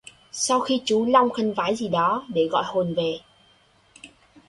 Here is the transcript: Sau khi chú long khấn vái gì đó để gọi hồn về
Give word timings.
Sau 0.31 0.59
khi 0.59 0.81
chú 0.85 1.05
long 1.05 1.29
khấn 1.29 1.53
vái 1.53 1.75
gì 1.75 1.87
đó 1.89 2.25
để 2.29 2.47
gọi 2.47 2.63
hồn 2.65 2.93
về 2.95 3.19